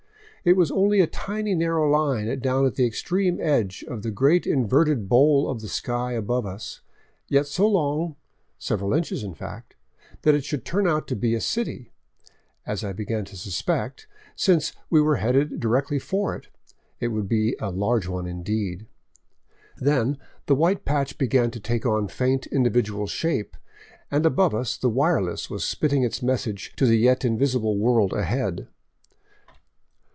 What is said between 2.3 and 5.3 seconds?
down at the extreme edge of the great inverted